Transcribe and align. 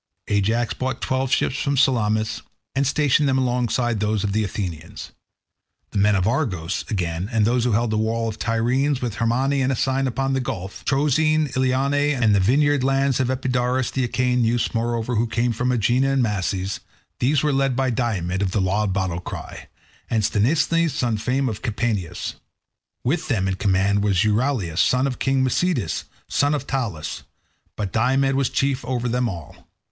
Ajax 0.29 0.73
brought 0.73 0.99
twelve 0.99 1.31
ships 1.31 1.61
from 1.61 1.77
Salamis, 1.77 2.41
and 2.73 2.87
stationed 2.87 3.29
them 3.29 3.37
alongside 3.37 3.99
those 3.99 4.23
of 4.23 4.31
the 4.33 4.43
Athenians. 4.43 5.11
The 5.91 5.99
men 5.99 6.15
of 6.15 6.27
Argos, 6.27 6.83
again, 6.89 7.29
and 7.31 7.45
those 7.45 7.65
who 7.65 7.73
held 7.73 7.91
the 7.91 7.99
walls 7.99 8.33
of 8.33 8.39
Tiryns, 8.39 8.99
with 8.99 9.17
Hermione, 9.17 9.61
and 9.61 9.71
Asine 9.71 10.07
upon 10.07 10.33
the 10.33 10.39
gulf; 10.39 10.83
Troezene, 10.85 11.49
Eionae, 11.49 12.19
and 12.19 12.33
the 12.33 12.39
vineyard 12.39 12.83
lands 12.83 13.19
of 13.19 13.29
Epidaurus; 13.29 13.91
the 13.91 14.03
Achaean 14.03 14.43
youths, 14.43 14.73
moreover, 14.73 15.17
who 15.17 15.27
came 15.27 15.53
from 15.53 15.71
Aegina 15.71 16.09
and 16.13 16.23
Mases; 16.23 16.79
these 17.19 17.43
were 17.43 17.53
led 17.53 17.75
by 17.75 17.91
Diomed 17.91 18.41
of 18.41 18.49
the 18.53 18.59
loud 18.59 18.93
battle 18.93 19.19
cry, 19.21 19.67
and 20.09 20.23
Sthenelus 20.23 20.89
son 20.93 21.13
of 21.13 21.21
famed 21.21 21.61
Capaneus. 21.61 22.33
With 23.03 23.27
them 23.27 23.47
in 23.47 23.53
command 23.57 24.03
was 24.03 24.23
Euryalus, 24.23 24.79
son 24.79 25.05
of 25.05 25.19
king 25.19 25.43
Mecisteus, 25.43 26.05
son 26.27 26.55
of 26.55 26.65
Talaus; 26.65 27.21
but 27.75 27.93
Diomed 27.93 28.33
was 28.33 28.49
chief 28.49 28.83
over 28.83 29.07
them 29.07 29.29
all. 29.29 29.67